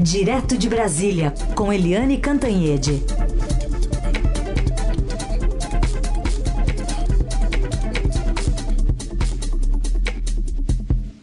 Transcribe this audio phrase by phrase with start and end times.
[0.00, 3.00] Direto de Brasília, com Eliane Cantanhede.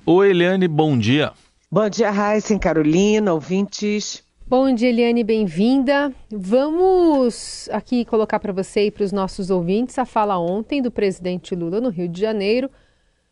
[0.06, 1.34] Oi, Eliane, bom dia.
[1.70, 4.24] Bom dia, Raíssa, Carolina, ouvintes.
[4.48, 6.14] Bom dia, Eliane, bem-vinda.
[6.30, 11.56] Vamos aqui colocar para você e para os nossos ouvintes a fala ontem do presidente
[11.56, 12.70] Lula no Rio de Janeiro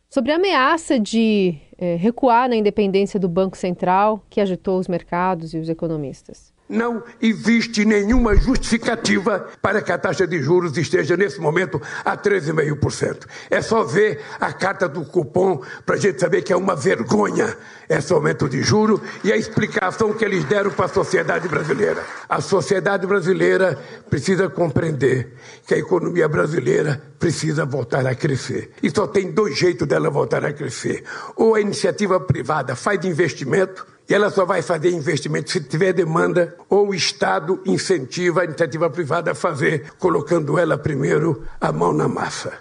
[0.10, 5.54] sobre a ameaça de eh, recuar na independência do Banco Central que agitou os mercados
[5.54, 6.52] e os economistas.
[6.70, 13.26] Não existe nenhuma justificativa para que a taxa de juros esteja nesse momento a 13,5%.
[13.50, 17.58] É só ver a carta do cupom para a gente saber que é uma vergonha
[17.90, 22.04] esse aumento de juros e a explicação que eles deram para a sociedade brasileira.
[22.30, 23.76] A sociedade brasileira
[24.08, 25.34] precisa compreender
[25.66, 28.74] que a economia brasileira precisa voltar a crescer.
[28.84, 31.04] E só tem dois jeitos dela voltar a crescer.
[31.36, 36.58] Ou a iniciativa privada faz investimento e ela só vai fazer investimento se tiver demanda,
[36.68, 42.08] ou o Estado incentiva a iniciativa privada a fazer, colocando ela primeiro a mão na
[42.08, 42.54] massa.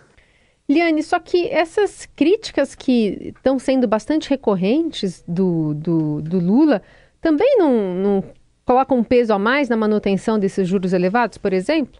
[0.69, 6.83] Liane, só que essas críticas que estão sendo bastante recorrentes do, do, do Lula
[7.23, 8.25] também não, não
[8.67, 11.98] colocam um peso a mais na manutenção desses juros elevados, por exemplo?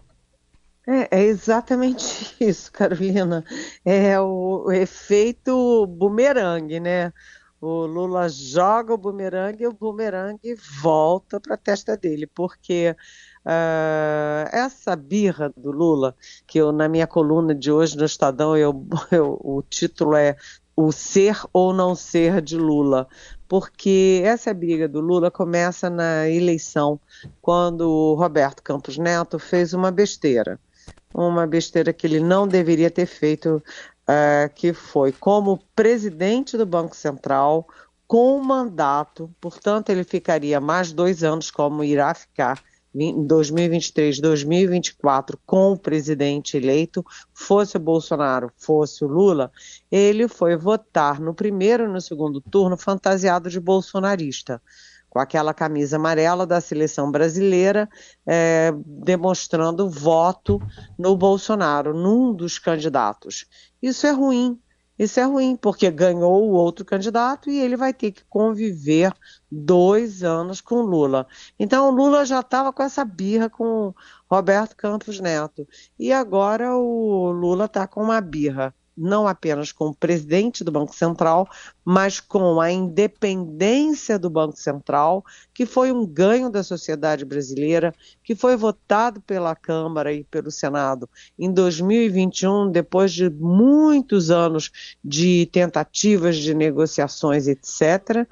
[0.87, 3.43] É, é, exatamente isso, Carolina.
[3.83, 7.11] É o, o efeito bumerangue, né?
[7.61, 12.95] O Lula joga o bumerangue e o bumerangue volta para a testa dele, porque
[13.45, 16.15] uh, essa birra do Lula,
[16.47, 20.37] que eu na minha coluna de hoje no Estadão, eu, eu, o título é
[20.73, 23.07] O Ser ou Não Ser de Lula,
[23.45, 26.97] porque essa briga do Lula começa na eleição,
[27.41, 30.57] quando o Roberto Campos Neto fez uma besteira
[31.13, 33.63] uma besteira que ele não deveria ter feito
[34.09, 37.67] é, que foi como presidente do Banco Central
[38.07, 42.59] com mandato, portanto, ele ficaria mais dois anos, como irá ficar
[42.95, 49.51] em 2023, 2024, com o presidente eleito, fosse o Bolsonaro, fosse o Lula,
[49.91, 54.59] ele foi votar no primeiro e no segundo turno fantasiado de bolsonarista
[55.09, 57.89] com aquela camisa amarela da seleção brasileira,
[58.25, 60.61] é, demonstrando voto
[60.97, 63.45] no Bolsonaro, num dos candidatos.
[63.81, 64.59] Isso é ruim.
[64.97, 69.13] Isso é ruim, porque ganhou o outro candidato e ele vai ter que conviver
[69.49, 71.25] dois anos com Lula.
[71.57, 73.93] Então, Lula já estava com essa birra com
[74.29, 75.65] Roberto Campos Neto.
[75.97, 80.93] E agora o Lula está com uma birra não apenas com o presidente do Banco
[80.93, 81.47] Central,
[81.85, 85.23] mas com a independência do Banco Central,
[85.53, 87.93] que foi um ganho da sociedade brasileira,
[88.23, 95.47] que foi votado pela Câmara e pelo Senado em 2021, depois de muitos anos de
[95.51, 98.27] tentativas de negociações, etc.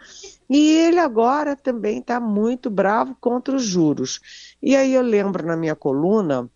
[0.50, 4.20] E ele agora também está muito bravo contra os juros.
[4.62, 6.50] E aí eu lembro na minha coluna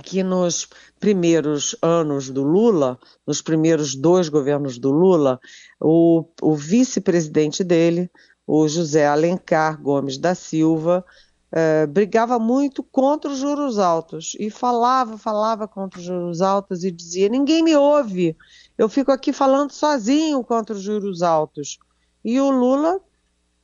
[0.00, 0.68] que nos
[0.98, 5.38] primeiros anos do Lula, nos primeiros dois governos do Lula,
[5.80, 8.10] o, o vice-presidente dele,
[8.46, 11.04] o José Alencar Gomes da Silva,
[11.52, 16.90] eh, brigava muito contra os juros altos e falava, falava contra os juros altos e
[16.90, 18.36] dizia: ninguém me ouve,
[18.78, 21.78] eu fico aqui falando sozinho contra os juros altos.
[22.24, 23.00] E o Lula,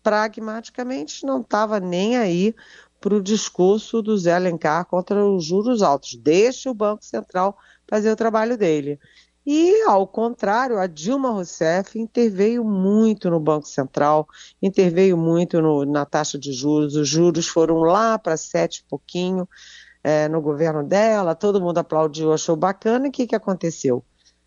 [0.02, 2.54] pragmaticamente, não estava nem aí
[3.00, 6.16] para o discurso do Zé Alencar contra os juros altos.
[6.16, 7.56] Deixe o Banco Central
[7.88, 8.98] fazer o trabalho dele.
[9.46, 14.26] E, ao contrário, a Dilma Rousseff interveio muito no Banco Central,
[14.60, 16.96] interveio muito no, na taxa de juros.
[16.96, 19.48] Os juros foram lá para sete e pouquinho
[20.02, 23.06] é, no governo dela, todo mundo aplaudiu, achou bacana.
[23.06, 24.04] E o que, que aconteceu?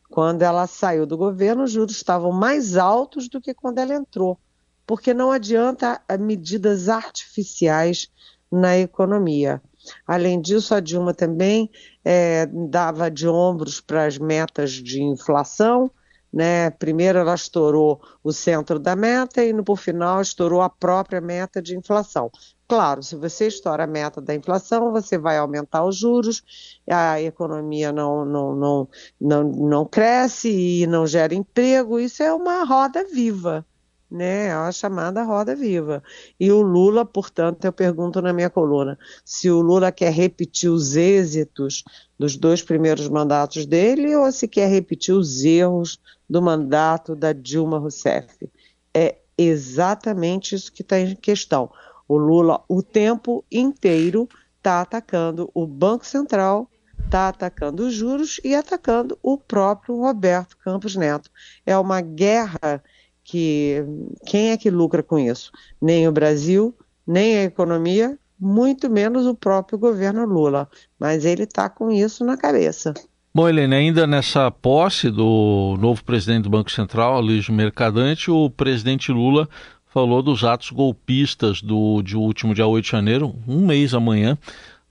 [0.09, 4.37] Quando ela saiu do governo, os juros estavam mais altos do que quando ela entrou,
[4.85, 8.09] porque não adianta medidas artificiais
[8.51, 9.61] na economia.
[10.05, 11.69] Além disso, a Dilma também
[12.03, 15.89] é, dava de ombros para as metas de inflação.
[16.31, 16.69] Né?
[16.69, 21.59] Primeiro ela estourou o centro da meta e no por final estourou a própria meta
[21.59, 22.29] de inflação.
[22.67, 26.43] Claro, se você estoura a meta da inflação, você vai aumentar os juros,
[26.87, 31.99] a economia não, não, não, não, não cresce e não gera emprego.
[31.99, 33.66] Isso é uma roda viva
[34.09, 34.47] né?
[34.47, 36.03] É a chamada roda viva.
[36.40, 40.96] E o Lula, portanto, eu pergunto na minha coluna, se o Lula quer repetir os
[40.96, 41.84] êxitos
[42.17, 47.78] dos dois primeiros mandatos dele ou se quer repetir os erros do mandato da Dilma
[47.78, 48.50] Rousseff.
[48.94, 51.72] É exatamente isso que está em questão.
[52.08, 54.28] O Lula, o tempo inteiro,
[54.58, 56.70] está atacando o Banco Central,
[57.05, 61.32] está atacando os juros e atacando o próprio Roberto Campos Neto.
[61.66, 62.84] É uma guerra
[63.29, 63.84] que
[64.26, 65.52] quem é que lucra com isso?
[65.79, 70.67] Nem o Brasil, nem a economia, muito menos o próprio governo Lula.
[70.99, 72.93] Mas ele está com isso na cabeça.
[73.34, 79.11] Bom, Helene, ainda nessa posse do novo presidente do Banco Central, Alígio Mercadante, o presidente
[79.11, 79.47] Lula
[79.85, 84.37] falou dos atos golpistas do de último dia 8 de janeiro, um mês amanhã.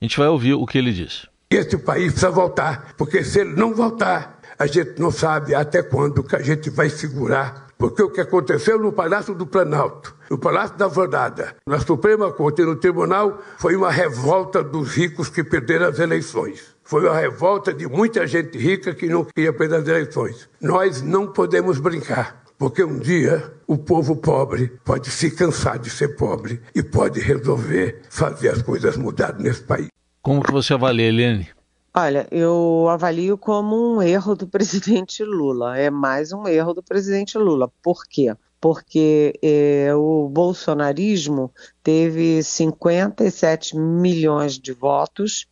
[0.01, 1.27] A gente vai ouvir o que ele disse.
[1.51, 6.23] Esse país precisa voltar, porque se ele não voltar, a gente não sabe até quando
[6.23, 10.77] que a gente vai segurar porque o que aconteceu no Palácio do Planalto, no Palácio
[10.77, 15.87] da Verdada, na Suprema Corte e no Tribunal, foi uma revolta dos ricos que perderam
[15.87, 16.77] as eleições.
[16.83, 20.49] Foi uma revolta de muita gente rica que não queria perder as eleições.
[20.61, 22.43] Nós não podemos brincar.
[22.59, 28.03] Porque um dia o povo pobre pode se cansar de ser pobre e pode resolver
[28.11, 29.87] fazer as coisas mudarem nesse país.
[30.21, 31.49] Como que você avalia, Helene?
[31.95, 35.77] Olha, eu avalio como um erro do presidente Lula.
[35.77, 37.73] É mais um erro do presidente Lula.
[37.83, 38.35] Por quê?
[38.61, 41.53] Porque é, o bolsonarismo
[41.83, 45.47] teve 57 milhões de votos,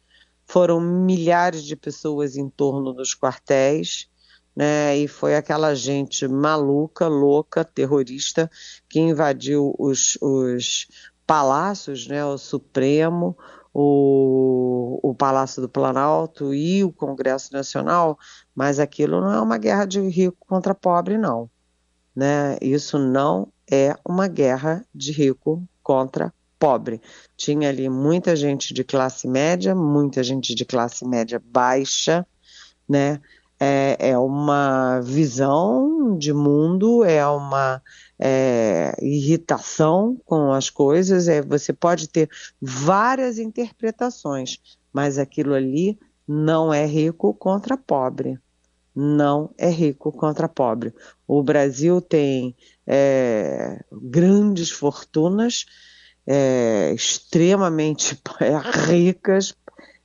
[0.44, 4.08] foram milhares de pessoas em torno dos quartéis,
[4.54, 4.96] né?
[4.96, 8.50] E foi aquela gente maluca, louca, terrorista
[8.88, 10.88] que invadiu os, os
[11.26, 12.24] palácios, né?
[12.24, 13.36] O Supremo,
[13.78, 18.18] o, o Palácio do Planalto e o Congresso Nacional,
[18.54, 21.50] mas aquilo não é uma guerra de rico contra pobre, não.
[22.14, 22.56] Né?
[22.62, 27.02] Isso não é uma guerra de rico contra pobre.
[27.36, 32.26] Tinha ali muita gente de classe média, muita gente de classe média baixa,
[32.88, 33.20] né?
[33.58, 37.82] É, é uma visão de mundo, é uma
[38.18, 42.28] é, irritação com as coisas, é, você pode ter
[42.60, 44.58] várias interpretações,
[44.92, 48.38] mas aquilo ali não é rico contra pobre.
[48.94, 50.92] Não é rico contra pobre.
[51.28, 52.56] O Brasil tem
[52.86, 55.66] é, grandes fortunas,
[56.26, 58.18] é, extremamente
[58.88, 59.54] ricas,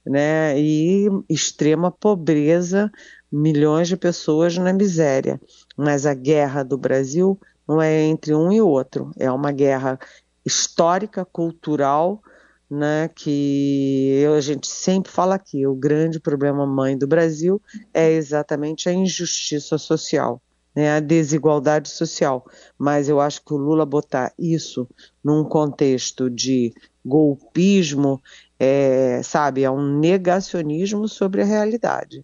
[0.05, 2.91] né, e extrema pobreza,
[3.31, 5.39] milhões de pessoas na miséria.
[5.77, 9.97] Mas a guerra do Brasil não é entre um e outro, é uma guerra
[10.45, 12.21] histórica, cultural,
[12.69, 17.61] né, que eu, a gente sempre fala aqui, o grande problema mãe do Brasil
[17.93, 20.41] é exatamente a injustiça social,
[20.73, 22.45] né, a desigualdade social.
[22.77, 24.87] Mas eu acho que o Lula botar isso
[25.23, 26.73] num contexto de
[27.05, 28.21] golpismo,
[28.57, 32.23] é, sabe, é um negacionismo sobre a realidade.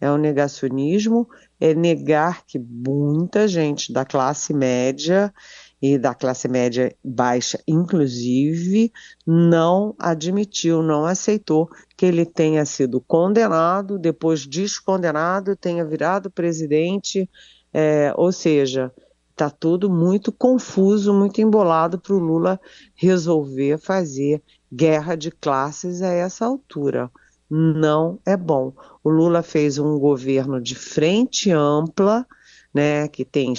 [0.00, 1.28] É um negacionismo
[1.60, 5.32] é negar que muita gente da classe média
[5.80, 8.92] e da classe média baixa, inclusive,
[9.26, 17.28] não admitiu, não aceitou que ele tenha sido condenado, depois descondenado, tenha virado presidente,
[17.72, 18.92] é, ou seja,
[19.30, 22.60] está tudo muito confuso, muito embolado para o Lula
[22.94, 24.42] resolver fazer
[24.72, 27.10] guerra de classes a essa altura
[27.50, 28.72] não é bom.
[29.08, 32.26] O Lula fez um governo de frente ampla,
[32.74, 33.54] né, que tem,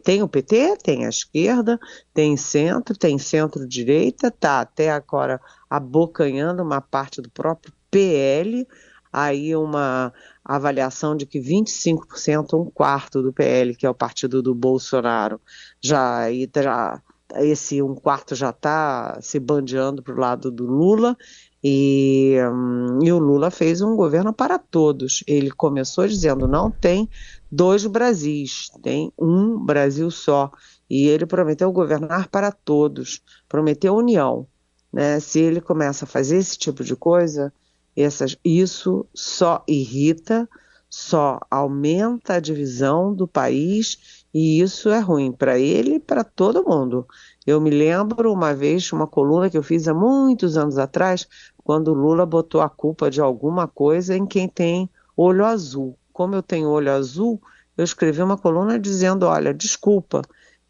[0.00, 1.76] tem o PT, tem a esquerda,
[2.14, 8.64] tem centro, tem centro-direita, tá até agora abocanhando uma parte do próprio PL,
[9.12, 10.14] aí uma
[10.44, 15.40] avaliação de que 25%, um quarto do PL, que é o partido do Bolsonaro,
[15.80, 16.28] já,
[16.62, 17.02] já
[17.36, 21.16] esse um quarto já está se bandeando para o lado do Lula
[21.62, 25.22] e, hum, e, o Lula fez um governo para todos.
[25.26, 27.08] Ele começou dizendo: não tem
[27.50, 30.50] dois Brasis, tem um Brasil só.
[30.90, 34.46] E ele prometeu governar para todos, prometeu união.
[34.92, 35.20] Né?
[35.20, 37.52] Se ele começa a fazer esse tipo de coisa,
[37.96, 40.48] essas, isso só irrita,
[40.90, 46.64] só aumenta a divisão do país e isso é ruim para ele e para todo
[46.64, 47.06] mundo.
[47.46, 51.92] Eu me lembro uma vez, uma coluna que eu fiz há muitos anos atrás, quando
[51.92, 55.98] Lula botou a culpa de alguma coisa em quem tem olho azul.
[56.12, 57.40] Como eu tenho olho azul,
[57.76, 60.22] eu escrevi uma coluna dizendo: olha, desculpa,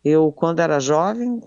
[0.04, 1.40] eu quando era jovem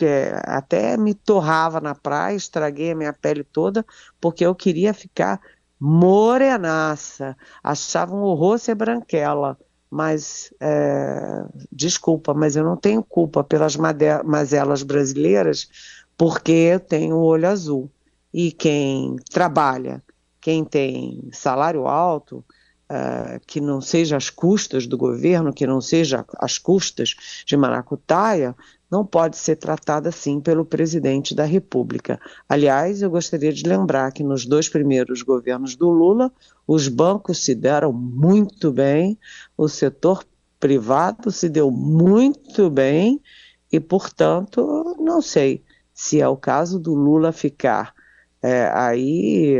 [0.00, 3.84] é, até me torrava na praia, estraguei a minha pele toda,
[4.20, 5.40] porque eu queria ficar
[5.78, 9.58] morenaça, achava um horror ser branquela.
[9.90, 15.68] Mas, é, desculpa, mas eu não tenho culpa pelas mazelas brasileiras,
[16.16, 17.90] porque eu tenho o olho azul.
[18.32, 20.02] E quem trabalha,
[20.40, 22.44] quem tem salário alto,
[22.90, 27.14] uh, que não seja às custas do governo, que não seja às custas
[27.46, 28.54] de maracutaia,
[28.90, 32.20] não pode ser tratada assim pelo presidente da República.
[32.48, 36.32] Aliás, eu gostaria de lembrar que nos dois primeiros governos do Lula,
[36.66, 39.16] os bancos se deram muito bem,
[39.56, 40.24] o setor
[40.58, 43.20] privado se deu muito bem
[43.72, 47.94] e, portanto, não sei Se é o caso do Lula ficar
[48.42, 49.56] é, aí,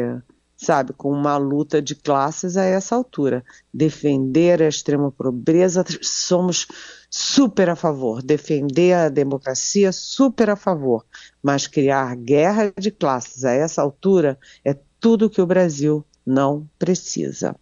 [0.57, 3.45] sabe, com uma luta de classes a essa altura.
[3.73, 6.67] Defender a extrema pobreza, somos
[7.11, 8.23] super a favor.
[8.23, 11.05] Defender a democracia, super a favor.
[11.43, 17.57] Mas criar guerra de classes a essa altura é tudo que o Brasil não precisa.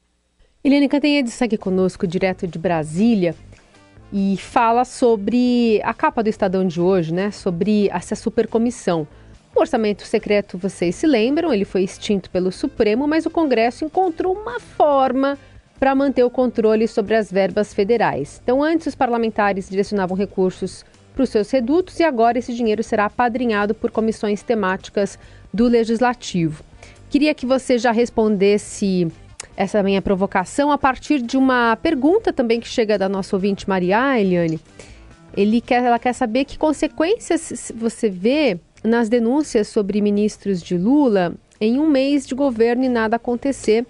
[0.62, 3.35] Eliane Cantanhede segue conosco direto de Brasília
[4.12, 7.31] e fala sobre a capa do Estadão de hoje, né?
[7.31, 9.07] Sobre essa supercomissão.
[9.55, 14.35] O orçamento secreto, vocês se lembram, ele foi extinto pelo Supremo, mas o Congresso encontrou
[14.35, 15.38] uma forma
[15.79, 18.41] para manter o controle sobre as verbas federais.
[18.43, 23.07] Então, antes os parlamentares direcionavam recursos para os seus redutos e agora esse dinheiro será
[23.07, 25.19] apadrinhado por comissões temáticas
[25.53, 26.63] do Legislativo.
[27.11, 29.09] Queria que você já respondesse
[29.57, 34.21] essa minha provocação a partir de uma pergunta também que chega da nossa ouvinte Maria
[34.21, 34.61] Eliane.
[35.37, 41.35] Ele quer, ela quer saber que consequências você vê nas denúncias sobre ministros de Lula
[41.61, 43.85] em um mês de governo e nada acontecer.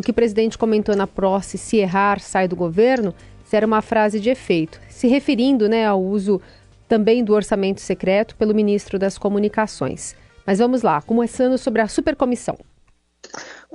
[0.00, 3.14] O que o presidente comentou na prosse, se errar, sai do governo,
[3.52, 6.40] era uma frase de efeito, se referindo né, ao uso
[6.88, 10.16] também do orçamento secreto pelo ministro das Comunicações.
[10.46, 12.56] Mas vamos lá, começando sobre a supercomissão.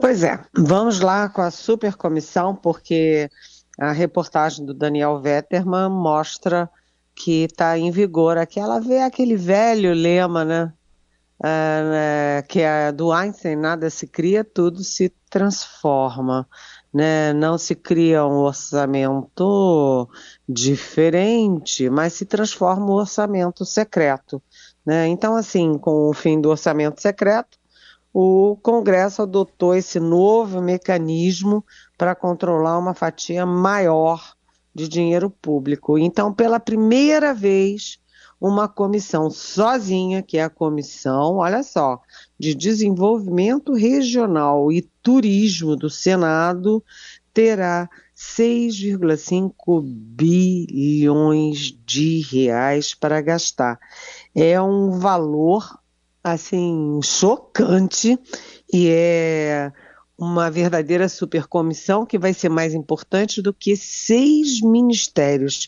[0.01, 3.29] Pois é, vamos lá com a supercomissão, porque
[3.77, 6.67] a reportagem do Daniel Vetterman mostra
[7.13, 10.73] que está em vigor aquela aquele velho lema, né?
[11.37, 16.47] Uh, que é do Einstein, nada se cria, tudo se transforma.
[16.93, 17.33] Né?
[17.33, 20.09] Não se cria um orçamento
[20.47, 24.41] diferente, mas se transforma o orçamento secreto.
[24.85, 25.07] Né?
[25.07, 27.57] Então, assim, com o fim do orçamento secreto,
[28.13, 31.65] o Congresso adotou esse novo mecanismo
[31.97, 34.35] para controlar uma fatia maior
[34.73, 35.97] de dinheiro público.
[35.97, 37.99] Então, pela primeira vez,
[38.47, 41.99] uma comissão sozinha, que é a comissão, olha só,
[42.39, 46.83] de desenvolvimento regional e turismo do Senado,
[47.33, 53.79] terá 6,5 bilhões de reais para gastar.
[54.33, 55.79] É um valor
[56.23, 58.17] assim chocante
[58.71, 59.71] e é
[60.17, 65.67] uma verdadeira supercomissão que vai ser mais importante do que seis ministérios.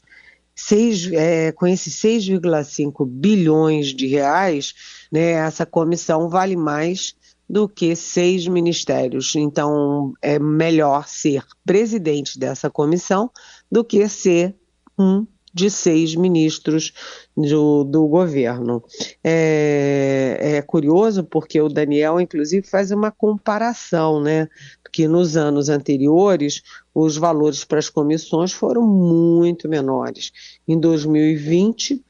[0.59, 4.73] Seis, é, com esses 6,5 bilhões de reais,
[5.11, 7.15] né, essa comissão vale mais
[7.49, 9.35] do que seis ministérios.
[9.35, 13.31] Então, é melhor ser presidente dessa comissão
[13.71, 14.55] do que ser
[14.97, 15.25] um
[15.57, 16.93] de seis ministros
[17.35, 18.83] do, do governo.
[19.23, 24.47] É, é, curioso porque o Daniel, inclusive, faz uma comparação, né?
[24.83, 26.61] Porque nos anos anteriores
[26.93, 30.31] os valores para as comissões foram muito menores.
[30.67, 32.05] Em 2020,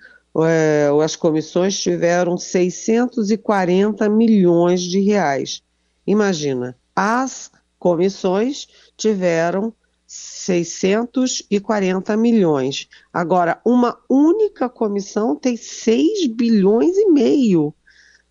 [0.46, 5.64] é, as comissões tiveram 640 milhões de reais.
[6.06, 7.50] Imagina, as
[7.80, 9.74] comissões tiveram
[10.08, 12.88] 640 milhões.
[13.12, 17.74] Agora, uma única comissão tem 6 bilhões e meio.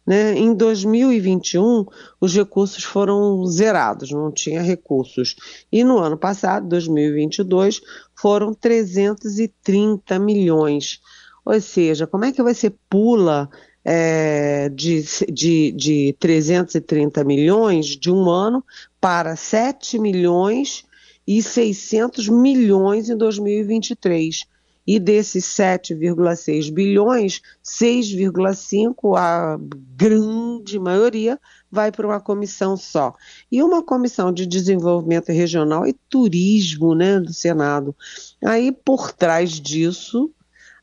[0.07, 0.39] Né?
[0.39, 1.85] Em 2021,
[2.19, 5.37] os recursos foram zerados, não tinha recursos.
[5.71, 7.83] E no ano passado, 2022,
[8.15, 11.03] foram 330 milhões.
[11.45, 13.51] Ou seja, como é que você pula
[13.85, 18.65] é, de, de, de 330 milhões de um ano
[18.99, 20.86] para 7 milhões
[21.27, 24.45] e 600 milhões em 2023.
[24.87, 29.59] E desses 7,6 bilhões, 6,5, a
[29.97, 33.13] grande maioria, vai para uma comissão só.
[33.51, 37.97] E uma comissão de desenvolvimento regional e turismo né, do Senado.
[38.45, 40.31] Aí, por trás disso,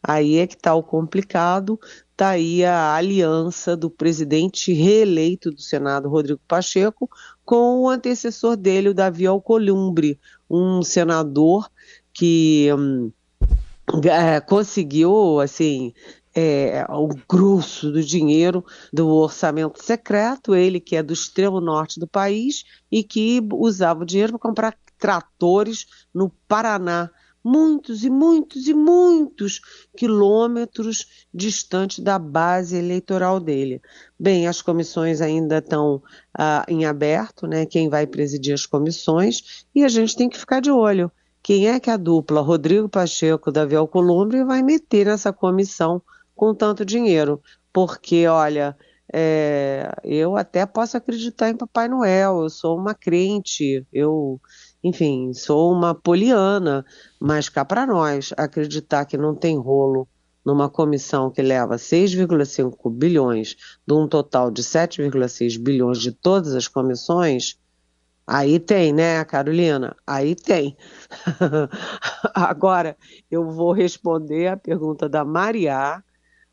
[0.05, 1.79] aí é que está o complicado,
[2.11, 7.09] está aí a aliança do presidente reeleito do Senado, Rodrigo Pacheco,
[7.45, 10.19] com o antecessor dele, o Davi Alcolumbre,
[10.49, 11.69] um senador
[12.13, 13.11] que hum,
[14.03, 15.93] é, conseguiu, assim,
[16.35, 22.07] é, o grosso do dinheiro do orçamento secreto, ele que é do extremo norte do
[22.07, 27.09] país e que usava o dinheiro para comprar tratores no Paraná,
[27.43, 29.59] muitos e muitos e muitos
[29.97, 33.81] quilômetros distante da base eleitoral dele.
[34.17, 36.01] Bem, as comissões ainda estão
[36.37, 37.65] ah, em aberto, né?
[37.65, 41.11] Quem vai presidir as comissões e a gente tem que ficar de olho.
[41.41, 46.01] Quem é que a dupla Rodrigo Pacheco, Davi Alcolumbre vai meter nessa comissão
[46.33, 47.41] com tanto dinheiro?
[47.73, 48.77] Porque, olha,
[49.11, 54.39] é, eu até posso acreditar em Papai Noel, eu sou uma crente, eu
[54.83, 56.85] enfim, sou uma poliana,
[57.19, 60.07] mas cá para nós, acreditar que não tem rolo
[60.45, 63.55] numa comissão que leva 6,5 bilhões
[63.87, 67.57] de um total de 7,6 bilhões de todas as comissões,
[68.27, 69.95] aí tem, né, Carolina?
[70.05, 70.75] Aí tem.
[72.35, 72.97] Agora
[73.31, 76.03] eu vou responder a pergunta da Maria.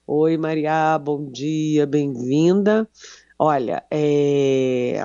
[0.06, 2.88] Oi, Maria, bom dia, bem-vinda.
[3.37, 5.02] Olha, é...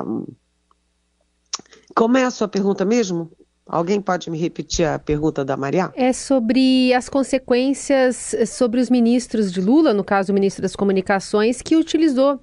[1.96, 3.32] como é a sua pergunta mesmo?
[3.66, 5.92] Alguém pode me repetir a pergunta da Maria?
[5.96, 11.64] É sobre as consequências sobre os ministros de Lula, no caso o ministro das Comunicações,
[11.64, 12.40] que utilizou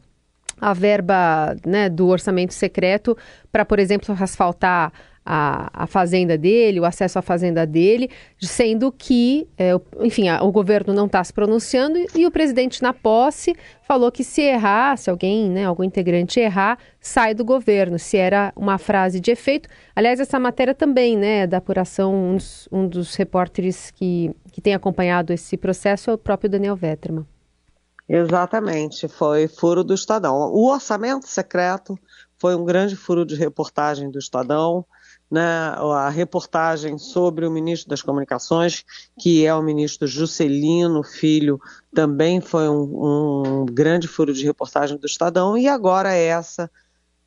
[0.60, 3.16] a verba né, do orçamento secreto
[3.52, 4.92] para, por exemplo, asfaltar
[5.24, 8.10] a, a fazenda dele, o acesso à fazenda dele,
[8.40, 12.82] sendo que, é, enfim, a, o governo não está se pronunciando e, e, o presidente
[12.82, 17.98] na posse falou que se errar, se alguém, né, algum integrante errar, sai do governo,
[17.98, 19.68] se era uma frase de efeito.
[19.94, 24.74] Aliás, essa matéria também, né, da apuração, um dos, um dos repórteres que, que tem
[24.74, 27.26] acompanhado esse processo é o próprio Daniel Vetterman.
[28.08, 30.34] Exatamente, foi furo do Estadão.
[30.52, 31.96] O orçamento secreto
[32.36, 34.84] foi um grande furo de reportagem do Estadão
[35.32, 38.84] né, a reportagem sobre o ministro das Comunicações,
[39.18, 41.58] que é o ministro Juscelino Filho,
[41.94, 46.70] também foi um, um grande furo de reportagem do Estadão, e agora essa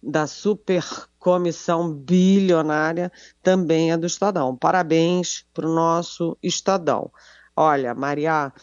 [0.03, 0.85] da super
[1.17, 4.55] comissão bilionária também é do Estadão.
[4.55, 7.11] Parabéns para o nosso Estadão.
[7.55, 8.53] Olha, Maria,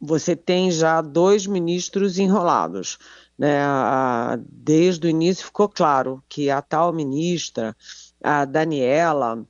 [0.00, 2.98] você tem já dois ministros enrolados.
[3.38, 3.60] Né?
[4.48, 7.76] Desde o início ficou claro que a tal ministra
[8.22, 9.44] a Daniela,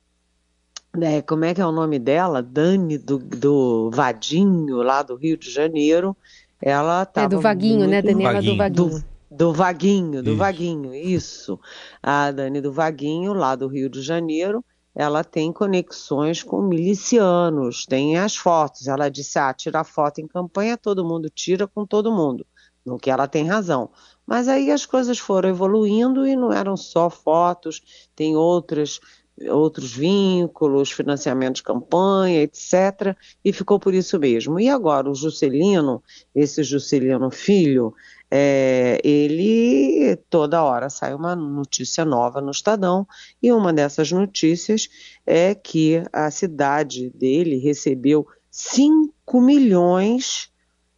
[0.95, 2.41] né, como é que é o nome dela?
[2.41, 6.15] Dani do, do Vadinho, lá do Rio de Janeiro.
[6.61, 7.23] Ela tá.
[7.23, 8.01] É do Vaguinho, né?
[8.01, 8.53] Daniela Vaguinho.
[8.53, 8.89] do Vaguinho.
[8.89, 10.37] Do, do Vaguinho, do isso.
[10.37, 11.59] Vaguinho, isso.
[12.03, 14.63] A Dani do Vaguinho, lá do Rio de Janeiro,
[14.93, 18.87] ela tem conexões com milicianos, tem as fotos.
[18.87, 22.45] Ela disse: ah, tirar foto em campanha, todo mundo tira com todo mundo.
[22.85, 23.89] No que ela tem razão.
[24.31, 29.01] Mas aí as coisas foram evoluindo e não eram só fotos, tem outras
[29.49, 33.13] outros vínculos, financiamento de campanha, etc.
[33.43, 34.57] E ficou por isso mesmo.
[34.57, 36.01] E agora o Juscelino,
[36.33, 37.93] esse Juscelino Filho,
[38.31, 43.05] é, ele toda hora sai uma notícia nova no Estadão
[43.43, 44.87] e uma dessas notícias
[45.27, 50.49] é que a cidade dele recebeu 5 milhões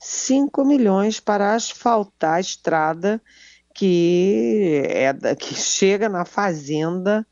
[0.03, 3.21] 5 milhões para asfaltar a estrada
[3.73, 7.25] que, é, que chega na fazenda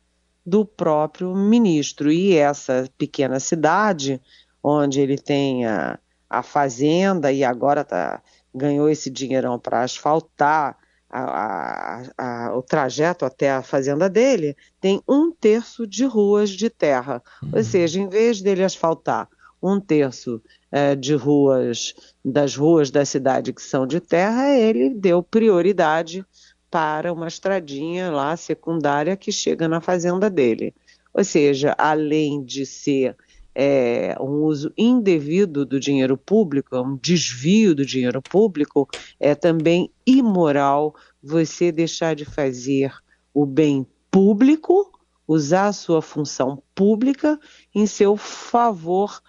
[0.44, 2.10] do próprio ministro.
[2.10, 4.20] E essa pequena cidade,
[4.62, 5.98] onde ele tem a,
[6.30, 8.22] a fazenda e agora tá,
[8.54, 10.78] ganhou esse dinheirão para asfaltar
[11.10, 17.22] a, a, o trajeto até a fazenda dele, tem um terço de ruas de terra.
[17.42, 17.50] Uhum.
[17.52, 19.28] Ou seja, em vez dele asfaltar
[19.62, 21.94] um terço é, de ruas,
[22.24, 26.24] das ruas da cidade que são de terra, ele deu prioridade
[26.70, 30.74] para uma estradinha lá secundária que chega na fazenda dele.
[31.14, 33.14] Ou seja, além de ser
[33.54, 38.88] é, um uso indevido do dinheiro público, um desvio do dinheiro público,
[39.20, 42.92] é também imoral você deixar de fazer
[43.34, 44.90] o bem público,
[45.28, 47.38] usar a sua função pública
[47.74, 49.20] em seu favor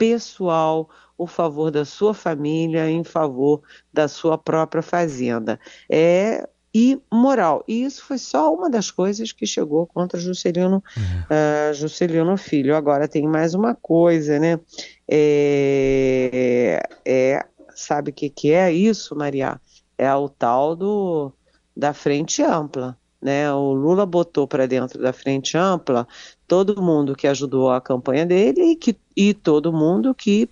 [0.00, 3.60] pessoal, o favor da sua família, em favor
[3.92, 5.60] da sua própria fazenda.
[5.90, 7.62] É imoral.
[7.68, 11.02] E isso foi só uma das coisas que chegou contra Juscelino, uhum.
[11.02, 12.74] uh, Juscelino Filho.
[12.74, 14.58] Agora tem mais uma coisa, né?
[15.06, 19.60] É, é sabe o que, que é isso, Maria?
[19.98, 21.30] É o tal do,
[21.76, 22.96] da frente ampla.
[23.20, 23.52] Né?
[23.52, 26.08] O Lula botou para dentro da frente ampla
[26.48, 30.48] todo mundo que ajudou a campanha dele e, que, e todo mundo que,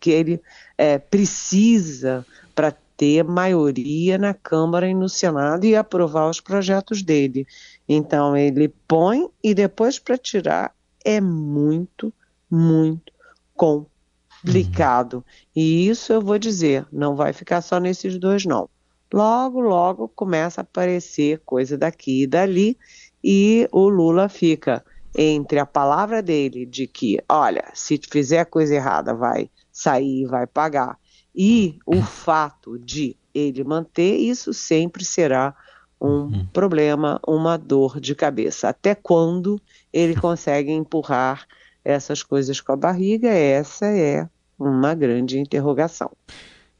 [0.00, 0.40] que ele
[0.78, 7.46] é, precisa para ter maioria na Câmara e no Senado e aprovar os projetos dele.
[7.88, 12.12] Então ele põe e depois para tirar é muito,
[12.50, 13.12] muito
[13.54, 15.14] complicado.
[15.14, 15.22] Uhum.
[15.54, 18.68] E isso eu vou dizer, não vai ficar só nesses dois não.
[19.12, 22.76] Logo, logo começa a aparecer coisa daqui e dali
[23.22, 24.84] e o Lula fica
[25.16, 30.46] entre a palavra dele de que, olha, se fizer coisa errada vai sair e vai
[30.46, 30.98] pagar,
[31.34, 35.54] e o fato de ele manter, isso sempre será
[36.00, 36.46] um uhum.
[36.52, 38.68] problema, uma dor de cabeça.
[38.68, 39.60] Até quando
[39.92, 41.46] ele consegue empurrar
[41.84, 43.28] essas coisas com a barriga?
[43.28, 46.10] Essa é uma grande interrogação.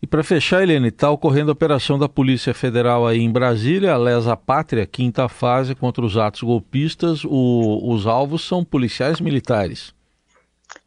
[0.06, 3.96] E para fechar, Helene, está ocorrendo a operação da Polícia Federal aí em Brasília, a
[3.96, 7.24] Lesa Pátria, quinta fase contra os atos golpistas.
[7.24, 9.92] O, os alvos são policiais militares.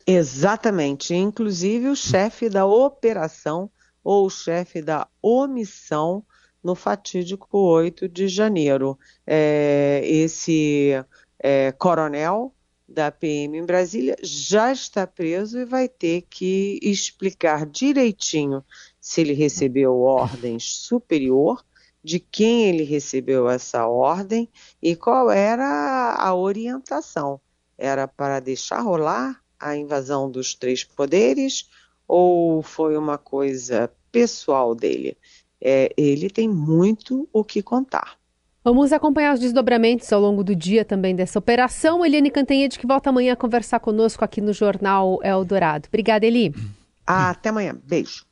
[0.07, 1.13] Exatamente.
[1.13, 3.69] Inclusive o chefe da operação
[4.01, 6.23] ou o chefe da omissão
[6.63, 8.97] no fatídico 8 de janeiro.
[9.27, 10.91] É, esse
[11.37, 12.53] é, coronel
[12.87, 18.63] da PM em Brasília já está preso e vai ter que explicar direitinho
[18.99, 21.63] se ele recebeu ordens superior,
[22.03, 24.49] de quem ele recebeu essa ordem
[24.81, 27.39] e qual era a orientação.
[27.77, 31.69] Era para deixar rolar a invasão dos três poderes
[32.07, 35.17] ou foi uma coisa pessoal dele?
[35.61, 38.17] É, ele tem muito o que contar.
[38.63, 42.05] Vamos acompanhar os desdobramentos ao longo do dia também dessa operação.
[42.05, 45.87] Eliane Cantanhede, que volta amanhã a conversar conosco aqui no Jornal Eldorado.
[45.87, 46.53] Obrigada, Eli.
[47.05, 47.77] Até amanhã.
[47.83, 48.28] Beijo.